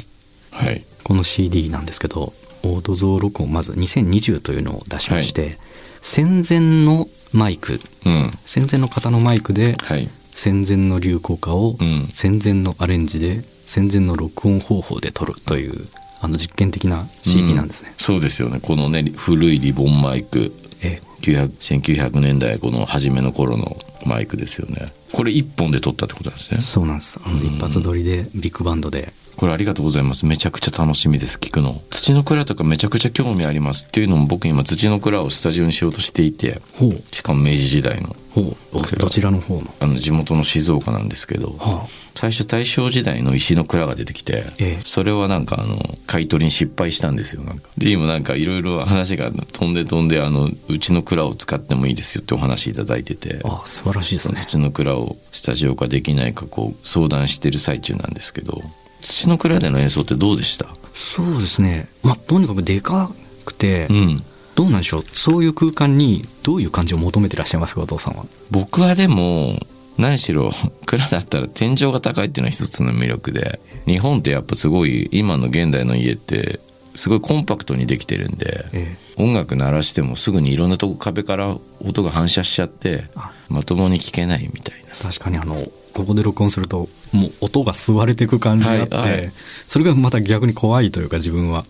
[0.51, 0.83] はい。
[1.03, 5.57] この CD なんですけど大土蔵録音まず2020というのを出しまして、
[6.01, 8.31] 戦前のマイクうん。
[8.43, 10.09] 戦前の方のマイクではい。
[10.31, 12.07] 戦前の流行歌をうん。
[12.09, 15.87] 戦前のアレンジで戦前の録音方法で撮るという
[16.21, 17.93] あの実験的な CD なんですね。
[17.97, 18.01] う。
[18.01, 18.59] そうですよね。
[18.61, 20.51] このね古いリボンマイク
[20.83, 24.85] え900 1900年代この初めの頃のマイクですよね。
[25.13, 26.57] これ一本で撮ったってことなんですね。
[26.59, 27.19] えそうなんです。
[27.23, 30.27] あの一発撮りでビッグバンドでこれありがとうございます。
[30.27, 31.39] めちゃくちゃ楽しみです。
[31.39, 31.81] 聞くの。
[31.89, 36.91] 土の蔵とかめちゃくちゃ興味ありますっていうのも僕今土の蔵をスタジオにしようとしていてほう。
[37.11, 38.15] しかも明治時代の。
[38.35, 38.55] ほう。
[38.71, 39.63] おどちらの方の？
[39.79, 44.81] あの地元の静岡なんですけど、は最初大正時代の石の蔵が出てきて、ええ。
[44.85, 45.75] それはなんかあの
[46.05, 47.41] 買い取りに失敗したんですよ。
[47.41, 47.67] なんか。
[47.79, 54.35] で今なんかいろいろ話が飛んで飛んであのうちの蔵を使ってもいいですよってお話いただいててああ素晴らしいですね。
[54.35, 58.61] 土の蔵をスタジオ化できないかこう相談してる最中なんですけど
[59.01, 60.67] 土の蔵での演奏ってどうでした？
[60.93, 61.87] そうですね。
[62.03, 63.11] まあとにかくでか
[63.45, 64.19] くて、うん
[64.53, 65.03] どうなんでしょう？
[65.13, 68.25] そういう空間にどういう感じを求めてらっしゃいますかお父さんは？
[68.51, 69.53] 僕はでも
[69.97, 70.51] 何しろ
[70.85, 76.59] 蔵だったら天井が高いっていうのは一つの魅力で日本ってやっぱすごい今の現代の家って
[76.95, 85.55] すごいコンパクトにできてるんで、え音楽鳴らしてもすぐにいろんなとこ壁から音が反射しちゃってあまともに聞けないみたいな確かにあの
[85.93, 89.31] ここで録音するともう音が吸われていく感じがあって、はいはい。
[89.67, 91.65] それがまた逆に怖いというか自分は。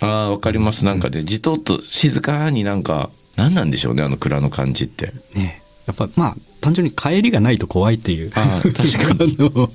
[0.00, 0.84] あーわかります。
[0.84, 5.12] なんかねじとっと静かになんか何なんでしょうねあの蔵の感じって。
[5.34, 5.62] ね。
[5.86, 9.36] やっぱまあ単純に帰りがないと怖いっていうあー確かに。
[9.54, 9.70] あの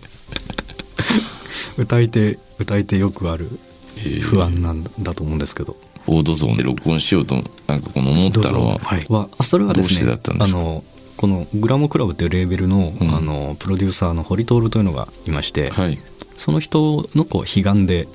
[1.77, 3.47] 歌い手歌い手よくある
[4.21, 5.75] 不安なんだと思うんですけど。
[6.07, 7.35] オードゾーンで録音しようと
[7.67, 10.83] なんかこの思ったのは、はい、はあそれはですねどうしてだったんですかあの
[11.21, 13.15] このグラモクラブっていうレーベルの,、うん。
[13.15, 15.99] あのプロデューサーの堀徹というのがいまして、はい。
[16.35, 18.07] その人のこう悲願で、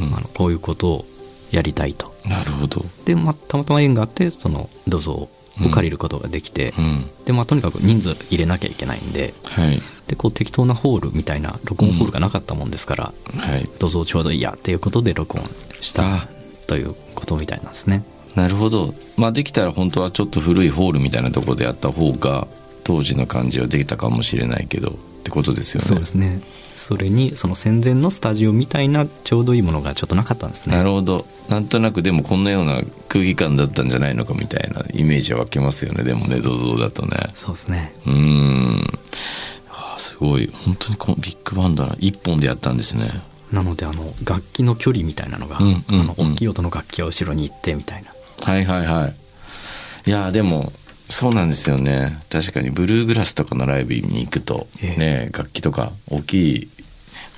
[0.00, 0.16] うん。
[0.16, 1.04] あのこういうことを
[1.52, 2.10] やりたいと。
[2.26, 2.82] なるほど。
[3.04, 5.28] で、まあ、たまたま縁があってその土蔵を
[5.70, 7.24] 借りることができて、うん。
[7.26, 9.80] でまあとにかく人数入れなきゃいけないんではい。
[10.08, 13.64] でこう適当なホールみたいな録音ホールがなかったもんですから、はい。
[13.78, 15.44] 土蔵ちょうどいいやっていうことで録音
[15.82, 16.28] したあ。
[16.68, 18.02] ということみたいなんですね。
[18.36, 18.94] なるほど。
[19.16, 22.46] まあできたら本当はちょっと古いホールみたいなところでやった方が
[22.84, 24.92] 当時の感じはできたかもしれないけどっ
[25.24, 25.86] てことですよね。
[25.86, 26.40] そうですね。
[26.74, 30.76] それにその戦前のスタジオみたいなちょうどいいものがちょっとなかったんですね。
[30.76, 31.26] なるほど。
[31.48, 36.04] なんとなくでもこんなような空気感だったんじゃないのかみたいなイメージは湧きますよね。
[36.04, 37.16] でもね土蔵だとね。
[37.32, 37.94] そうですね。
[38.06, 38.86] うーん。
[39.96, 40.50] すごい。
[40.52, 43.02] 本当にこのビッグバンドな一本でやったんですね。
[43.50, 46.00] なのであの楽器の距離みたいなのが、うんうんうん。
[46.02, 48.10] あの大きい音の楽器は後ろに行ってみたいな
[48.42, 50.10] はいはいはい。
[50.10, 50.72] いやーでも
[51.08, 52.18] そうなんですよね。
[52.30, 55.00] 確かにブルーグラスとかのライブに行くと、ええ。
[55.00, 56.68] ね楽器とか大きい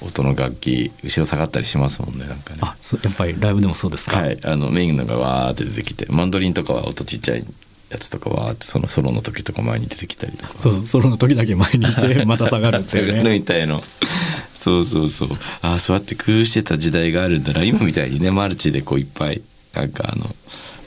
[0.03, 2.61] 音の楽器後ろ下がったりしますもんねなんかね。
[2.63, 4.39] あそやっぱりライブでもそうですか、はい。
[4.45, 7.45] あのメインのがわーって出てきてマンドリンとかは音ちっちゃい
[7.91, 10.59] やつとかわーってそのソロの時とか前に出てきたりとか。
[10.59, 13.83] そうソロの時だけ前にいて また下がるっていう下がるねみたいの。
[14.55, 15.31] そうそうそう。
[15.63, 17.65] ああそうやって工夫してた時代があるんだな。
[17.65, 19.43] 今みたいにねマルチでこういっぱい
[19.75, 20.25] なんかあの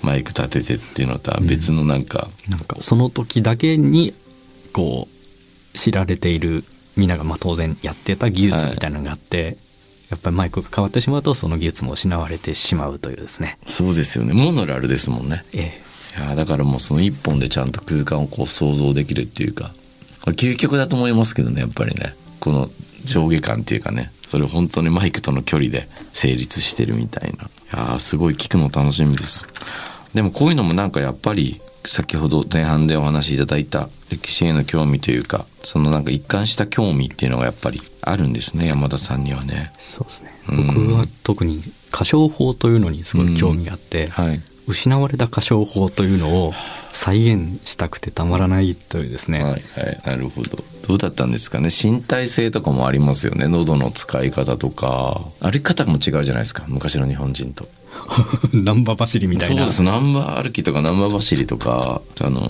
[0.04, 4.14] マイク立ててっていうのとは別のなんか、なんかその時だけに
[4.74, 6.64] こう知られている
[6.98, 9.58] みんながまあ当然やってた技術みたいなのがあって、
[10.10, 13.58] やっぱりマイクが変わってしまうとその技術も失われてしまうというですね。
[13.68, 14.34] そうですよね。
[14.34, 15.44] モノラルですもんね。
[15.54, 15.82] え
[16.18, 19.72] いやーだからもうその一本でちゃんと空間をこう想像できるっていうか
[20.26, 22.14] 究極だと思いますけどねやっぱりね。
[22.42, 22.68] この
[23.06, 24.12] 上下感っていうかね。
[24.28, 27.46] それ本当にマイクとの距離で成立してるみたいな。
[27.46, 29.48] いやーすごい聞くの楽しみです。
[30.14, 39.72] でもこういうのもなんかやっぱり先ほど前半でお話しいただいた歴史への興味というかそのなんか一貫した興味っていうのがやっぱりあるんですね山田さんにはね。
[39.78, 40.32] そうですね。
[40.50, 41.62] うん僕は特に
[41.94, 46.54] 歌唱法というのにすごい興味があって、はい失われた歌唱法というのを
[46.92, 49.62] 再現したくてたまらないというですね、はいはい
[50.06, 50.58] なるほど。
[50.88, 51.70] どうだったんですかね？
[51.70, 53.48] 身体性とかもありますよね？
[53.48, 55.22] 喉の使い方とか。
[55.40, 56.66] 歩き方も違うじゃないですか？
[56.68, 57.68] 昔の日本人と。
[58.54, 59.56] ナンバ走りみたいな。
[59.58, 59.84] そうです。
[59.84, 62.02] ナンバー歩きとかナンバー走りとか。
[62.22, 62.42] あの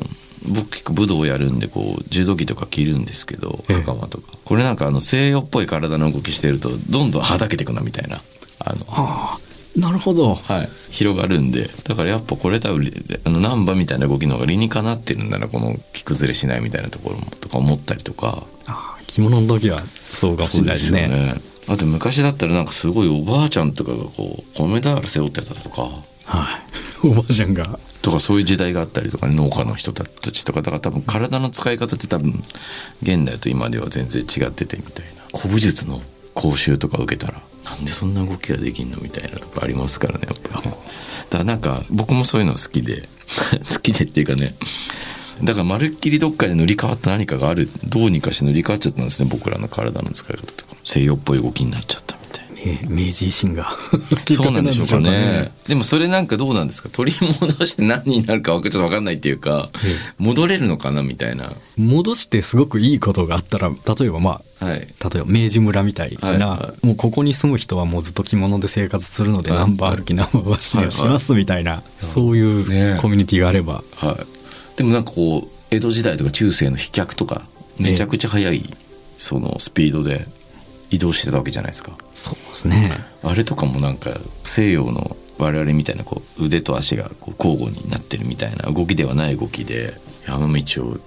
[0.54, 3.82] 僕結構武道をやるんでこう柔道着とか着るんですけどええ。
[3.82, 4.32] 袴とか。
[4.44, 8.22] これなんかあの西洋っぽい体の動きしてるとどんどんはだけていくなみたいな。
[8.60, 9.40] あのああ
[9.76, 10.36] なるほど。
[10.36, 11.70] はい、広がるんで。
[11.86, 12.92] だからやっぱこれ多分
[13.26, 15.48] あのナンバみたいな動きの方が理にかなってるんだな。
[15.48, 18.44] この着崩れしないみたいなところもとか思ったりとか。
[18.68, 21.08] ああ着物の時はそうかもしれないですね。
[21.08, 21.36] ね。
[21.70, 25.84] あと昔だったらなんかすごいおばあちゃんとかがこう米俵背負ってたとか。
[26.26, 26.58] は
[27.04, 27.08] い。
[27.08, 27.80] おばあちゃんが。
[28.02, 30.62] とかそういう時代があったりとかね農家の人たちとか。
[30.62, 32.44] だから多分体の使い方って多分
[33.04, 35.40] 現代と今では全然違っててみたいな。
[35.40, 36.02] 古武術の
[36.34, 40.76] 講習とか受けたらなんでそんな動きができんのみたいなとこありますからねやっぱだか
[41.38, 43.04] らなんか僕もそういうの好きで
[43.74, 44.56] 好きでっていうかね
[45.44, 50.72] だからまるっきりどっかで塗り替わった何かがあるどうにかして塗り替わっちゃったんですね僕らの体の使い方とか。
[50.84, 52.18] 西洋っぽい動きになっちゃった
[52.90, 53.72] 明治維新が。
[54.28, 55.12] そうなんでしょうかね。
[55.12, 56.90] きっかけなんでもそれなんかどうなんですか？
[56.90, 59.70] 取り戻して何になるかちょっと分かんないっていうか、
[60.18, 61.46] 戻れるのかなみたいな。
[61.46, 64.80] は戻してすごくいいことがあったら例えばまあい。
[64.80, 64.88] 例え
[65.20, 69.60] ば明治村みたいな、はいはもうここに住む人はもうずっと着物で生活するので、はい。
[69.60, 72.98] ナンバー歩きナンバー走りをしますみたいな、そういうね。
[73.02, 74.78] コミュニティがあれば、はい。
[74.78, 77.44] でもなんかこう江戸時代とか中世の飛脚とか
[77.80, 78.62] めちゃくちゃ速い
[79.18, 80.26] そのスピードで
[80.92, 81.94] 移動してたわけじゃないですか。
[82.14, 82.92] そうですね。
[83.24, 84.12] あれとかもなんか
[84.44, 89.94] 西洋の我々みたいなこう腕と足がこう交互になってるみたいな動きではない動きで
[90.28, 91.00] 山道をど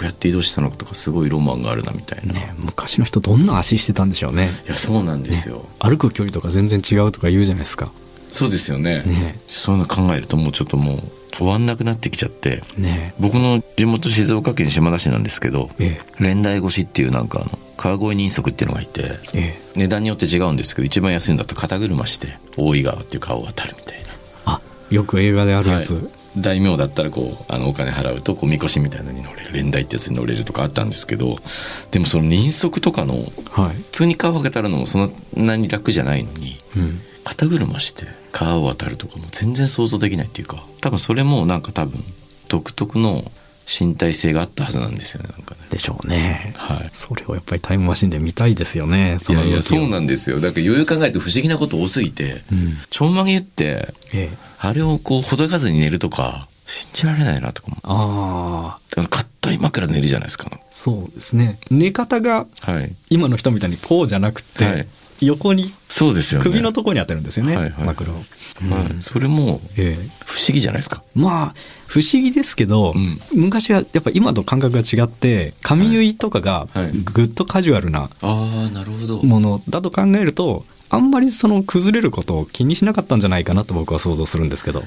[0.00, 4.48] うやって移動したのかとかすごいロマンがあるなみたいな、ね昔の人どんな足してたんでしょうね。
[4.66, 7.92] いやそうなんですよ、歩く距離とか全然違うとか言うじゃないですか。
[8.32, 9.02] そうですよね。
[9.02, 10.98] ねそういうの考えるともうちょっともう
[11.36, 13.14] 終わんなくなってきちゃってね。
[13.20, 19.02] 僕の地元静岡県島田市なんですけどえ連代越しっていうなんかあの川越人足っていうのがいて
[19.34, 19.40] ええ。
[19.40, 24.08] え値段によって違うんですけど一番安いんだと肩車して大井川っていう川を渡るみたいな。
[24.46, 26.02] あよく映画であるやつ、はい。
[26.36, 31.36] 大名だったらこうあのお金払うとこうみこしみたいなのに乗れる連代ってやつに乗れるとかあったんですけど
[31.92, 41.98] でもその人足とかのはい、普通に川を渡るのもそんなに楽じゃないのにうん、肩車して川を渡るとかも全然想像できないっていうか多分それもなんか多分
[42.48, 43.22] 独特の
[43.66, 45.60] 身体性があったはずなんですよねなんかね。
[45.70, 46.52] でしょうね。
[46.56, 46.90] はい。
[46.92, 50.36] それをやっぱりタイムマシンで見たいですよねそいやいやそうなんですよ。
[50.40, 52.74] だから余裕考えると不思議なこと多すぎて、うん。
[52.90, 54.30] ちょんまげってええ。
[54.58, 57.76] あれをこうほどかずに寝るとか信じられないなとかも。
[57.84, 58.80] ああ。
[58.90, 60.50] だから硬い枕で寝るじゃないですか。
[60.70, 61.58] そうですね。
[61.70, 62.94] 寝方がはい。
[63.08, 64.86] 今の人みたいにこうじゃなくて、はい
[65.20, 66.44] 横にそうですよね。
[66.44, 67.84] 首のところに当てるんですよね、はいはい。
[67.86, 68.24] 枕を、はい、
[69.02, 70.08] それもええ。
[70.26, 71.02] 不思議じゃないですか？
[71.14, 71.54] まあ
[71.86, 73.18] 不思議ですけど、うん。
[73.40, 76.90] 昔はやっぱ今と感覚が違って髪結いとかがはい。
[76.92, 79.22] ぐっとカジュアルなああなるほど。
[79.22, 84.82] ものだと考えるとあんまりその崩れることを気にしなかったんじゃないかなと僕は想像するんですけど。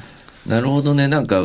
[0.47, 1.07] なるほどね。
[1.07, 1.43] なんか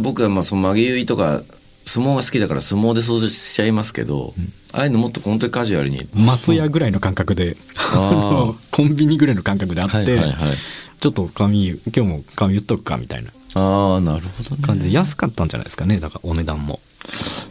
[0.00, 1.42] 僕はまあその曲げ結いとか
[1.86, 4.34] 相撲が好きだから相撲で想像しちゃいますけど、
[4.72, 6.08] ああいうのもっと本当にカジュアルに。
[6.14, 7.56] 松屋ぐらいの感覚で、
[8.70, 10.32] コンビニぐらいの感覚であって、はいはいはい。
[11.00, 13.30] ちょっと髪今日も髪言っとくかみたいな。
[13.54, 14.62] ああなるほどね。
[14.62, 16.80] 感じで安かったんじゃないですかねだからお値段も。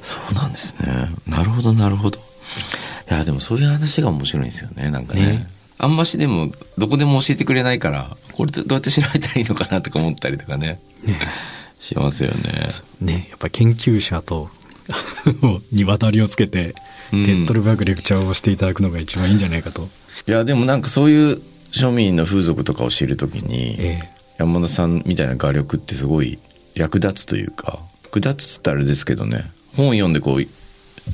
[0.02, 0.88] そうなんですね。
[1.28, 2.20] なるほどなるほど。
[2.20, 5.22] いやでもそういう話が面白いんですよねなんかね。
[5.26, 5.48] ね。
[5.78, 10.80] あんましでもどこでも教えてくれないからこれどうやって調べたらいいのかなとか思ったりとかね。
[11.04, 11.20] ね
[11.82, 12.70] しますよね。
[13.02, 14.50] ねやっぱり研究者と
[15.74, 16.76] に渡りをつけて、
[17.12, 17.26] うん。
[17.26, 19.89] テッドルバーグレクチャーをしていただくのが一番いいんじゃないかと、
[20.28, 21.41] いやでもなんかそういう
[21.72, 24.02] 庶民の風俗とかを知るときに、え
[24.38, 26.39] 山田さんみたいな画力ってすごい
[26.76, 29.44] 役立つというか複雑っつったらあれですけどね
[29.76, 30.46] 本を読んでこう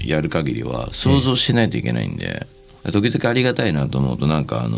[0.05, 2.45] やる限りは想像しないといけないんで、
[2.91, 4.77] 時々ありがたいなと思うとなんかあの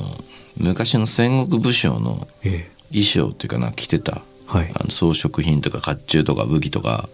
[0.58, 2.80] 昔の戦国武将のええ。
[2.92, 4.72] 衣装っていうかな着てたはい。
[4.74, 7.08] あの装飾品とか甲冑とか武器とか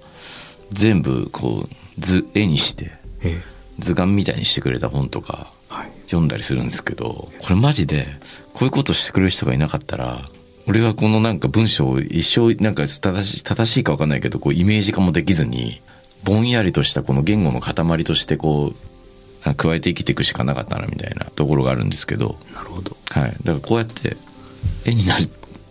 [0.72, 3.42] 全部こう図絵にしてええ。
[3.80, 5.92] 図鑑みたいにしてくれた本とかはい。
[6.08, 8.06] 読んだりするんですけどこれマジで
[8.54, 10.20] こういうことしてくれる人がいなかったら
[10.68, 15.82] 俺はこのなんか文章を一生なんか正し正しいか分かんないけどこうイメージ化もできずに
[16.24, 18.76] ぼんやりとしたこの言語の塊としてこう
[19.54, 22.98] 加えて生きていくしかなかったなみたいなところがあるんですけど、なるほど。
[23.12, 24.18] はい、だからこうやって
[24.86, 25.26] 絵になる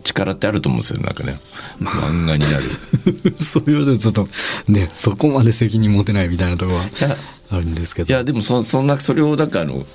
[0.05, 1.37] 力ってあると思うんですよなんかね、
[1.81, 2.63] 漫画になる。
[3.43, 4.29] そう言われるとちょっと
[4.69, 6.83] ねそこまで責任持てないみたいなところは
[7.51, 8.07] あるんですけど。
[8.07, 9.85] いやでもそそんなそれをなんかあの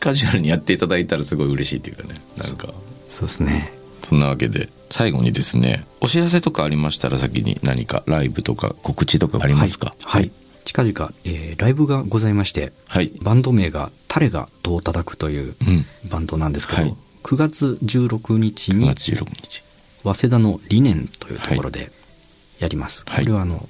[0.00, 2.20] カジュアルにやっていただいたらすごい嬉しいっていうかね。
[2.36, 2.68] なんか。
[3.08, 3.72] そうですね。
[4.06, 4.68] そんなわけで。
[4.90, 9.94] 最後にですねお知らせとかありましたら先に何かライブとか告知とかありますか？
[10.02, 10.32] はい、はい。
[10.64, 13.12] 近々、えーライブがございましてはい。
[13.22, 15.86] バンド名が「タレが戸を叩く」といううん。
[16.10, 19.62] バンドなんですけど、はい9月16日9に月16日。
[20.02, 21.90] 早稲田の理念というところで
[22.58, 23.24] やります、はい。
[23.24, 23.60] これはあの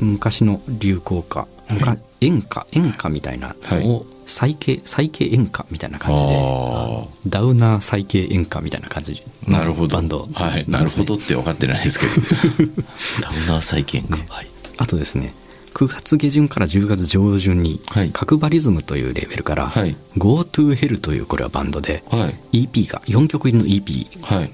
[0.00, 9.22] 昔の流行歌、むか演歌演歌みたいなのを再形再形演歌みたいな感じであダウナー再形演歌みたいな感じ。
[9.48, 9.96] あなるほど。
[9.96, 10.26] バンド。
[10.32, 10.64] はい。
[10.68, 12.12] なるほどって分かってないですけど。
[13.22, 14.46] ダウナー再建か、はい。
[14.78, 15.34] あとですね
[15.74, 18.10] 9月下旬から10月上旬に、はい。
[18.10, 19.96] 角張リズムというレーベルから、はい。
[20.18, 22.66] GoToHell というこれはバンドで、はい。
[22.66, 24.50] EP が4曲入りの EP はい。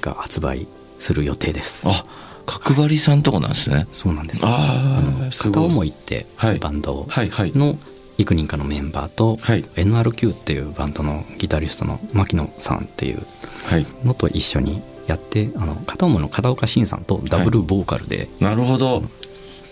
[0.00, 0.66] が発売
[0.98, 1.88] する予定です。
[1.88, 2.04] あ
[2.46, 3.86] 角張りさんとこなんですね。
[3.92, 4.44] そうなんです。
[4.46, 6.58] ああす片思いってはい。
[6.58, 7.78] バンドの
[8.16, 9.62] 幾人かのメンバーと、はい。
[9.62, 13.22] NRQ っていうバンドのギタリストの牧野さんっていう
[13.66, 13.86] はい。
[14.04, 19.02] のと一緒にやってあの片思いの片岡慎さんとダブルボーカルで、なるほど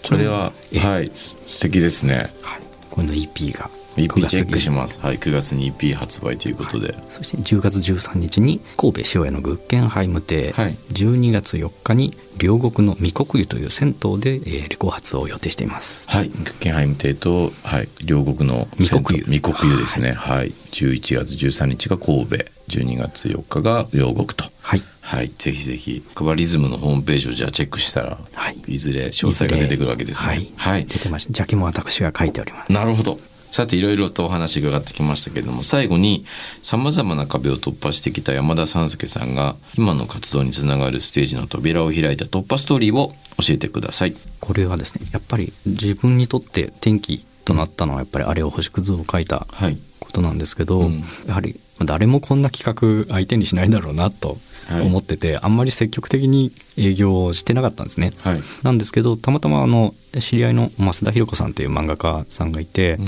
[0.08, 2.32] これはえはい素敵ですね。
[2.42, 2.60] はい。
[2.90, 5.00] これの EP が EP チェックしすます。
[5.00, 10.72] はい9月に EP 発売ということで、そして10月13日に神戸塩屋のグッケンハイム亭、はい。
[10.72, 16.10] 12月4日に両国の未国湯という銭湯で、えーレコ発を予定しています。
[16.10, 20.12] はい、グッケンハイム邸と、はい、両国の未国湯未国湯ですね。
[20.12, 22.36] はい、11月13日が神戸、
[22.68, 24.44] 12月4日が両国と。
[24.62, 24.82] はい。
[25.00, 28.56] はい、ぜひぜひ、カバリズムのホームページをじゃあチェックしたら、はい。
[28.66, 30.28] いずれ詳細が出てくるわけですね。
[30.28, 30.86] はい、はい。
[30.86, 31.32] 出てました。
[31.32, 32.72] ジャケも私が書いております。
[32.72, 33.18] なるほど。
[33.50, 36.24] さていろいろとお話伺ってきましたけれども最後に
[36.62, 44.14] さまざまな壁を突破してきた山田三助さんが今の活動につながるステージの扉を開いた突破ストーリーを教えてください。
[44.40, 51.02] これはですねやっぱり自分にとって転機となったのはやっぱりあれを星屑を書いたはい、ことなんですけど、うん。
[51.26, 54.36] やはり誰もこんな企画相手にしないだろうなと
[54.68, 54.86] はい。
[54.86, 58.12] 思ってて、あんまり積極的に営業をしてなかったんですね。
[58.18, 58.40] はい。
[58.64, 63.06] なんですけどたまたまあの知り合いの増田博子さんという漫画家さんがいて、うん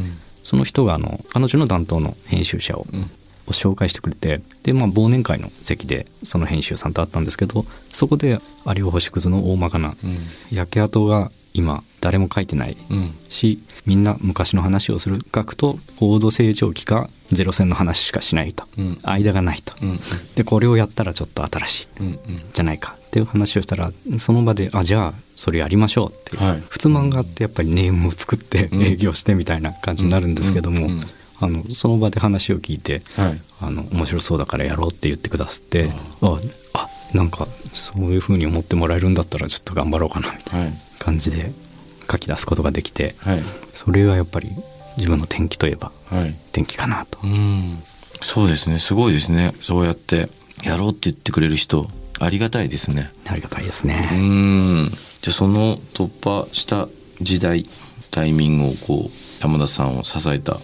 [0.49, 3.01] その人があの彼女の担当の編集者を,、うん。
[3.01, 3.05] を
[3.51, 8.39] 紹介してくれてで、まあ、忘年会の席でその編集さんと会ったんですけどそこで
[8.77, 9.93] 有尾星屑の大まかな
[10.51, 12.75] 焼け跡が今誰も書いてない
[13.29, 18.99] しみんな昔の話をする書くと高度成長期かゼロ戦の話しかしないと、うん。
[19.03, 19.99] 間がないと、うん。
[20.35, 21.89] でこれをやったらちょっと新しい
[22.55, 22.97] じゃないか。
[22.99, 26.61] っていう話をしたらその場であじゃあそれやりましょうっていう、はい。
[26.71, 28.83] 普通漫画ってやっぱりネームを作ってうん。
[28.83, 30.89] 営業してみたいな感じになるんですけども、
[31.41, 33.41] あのその場で話を聞いて、はい。
[33.61, 35.91] あの面白そうだからやろうって言ってくださって
[36.23, 36.39] あ
[36.75, 40.75] あなんかそういう風に思ってもらえるんだったらちょっと頑張ろうかなみたいなはい。
[40.99, 41.53] 感じで
[42.11, 43.41] 書き出すことができてはい。
[43.75, 44.49] それがやっぱり
[44.97, 46.31] 自分の転機といえばはい。
[46.31, 47.19] 転機かなと。
[47.23, 47.79] うん。
[48.21, 48.79] そうですね。
[48.79, 49.53] すごいですね。
[49.61, 50.29] そうやって
[50.65, 51.87] やろうって言ってくれる人
[52.21, 53.11] ありがたいですね。
[53.29, 53.97] ありがたいですうね。
[54.85, 54.89] ん。
[54.89, 56.89] じゃあその突破した
[57.21, 57.67] 時代
[58.11, 59.11] タイミングをこう
[59.43, 60.59] 山田さんを支えた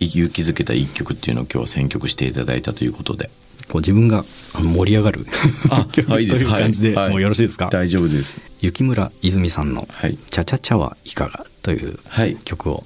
[0.00, 3.30] 勇気づけた一曲っていうのを今日は選曲していただいたということで
[3.68, 4.24] こう自分が
[4.54, 5.26] 盛り上がる
[5.92, 7.10] 曲 という感じではい。
[7.10, 8.40] もうよろしいですか、大丈夫です。
[8.60, 12.36] 雪村泉さんのはい「チャチャチャはいかが?」というはい。
[12.44, 12.84] 曲を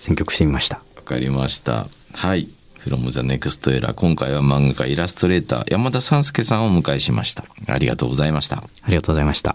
[0.00, 0.76] 選曲してみました。
[0.96, 1.86] わかりました。
[2.14, 2.48] はい。
[2.86, 7.44] From the next era 今回は漫画家イラストレーター山田三助さんをお迎えしました。
[7.68, 8.56] ありがとうございました。
[8.56, 9.54] ありがとうございました。